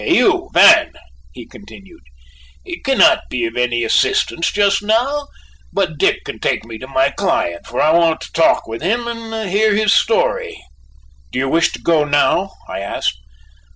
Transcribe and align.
You, 0.03 0.49
Van!" 0.51 0.93
he 1.31 1.45
continued, 1.45 2.01
"cannot 2.83 3.21
be 3.29 3.45
of 3.45 3.55
any 3.55 3.83
assistance 3.83 4.51
just 4.51 4.81
now, 4.81 5.27
but 5.71 5.99
Dick 5.99 6.25
can 6.25 6.39
take 6.39 6.65
me 6.65 6.79
to 6.79 6.87
my 6.87 7.11
client, 7.11 7.67
for 7.67 7.79
I 7.79 7.91
want 7.91 8.19
to 8.21 8.31
talk 8.31 8.65
with 8.67 8.81
him 8.81 9.07
and 9.07 9.47
hear 9.51 9.75
his 9.75 9.93
story." 9.93 10.59
"Do 11.31 11.37
you 11.37 11.47
wish 11.47 11.71
to 11.73 11.79
go 11.79 12.03
now?" 12.03 12.51
I 12.67 12.79
asked. 12.79 13.19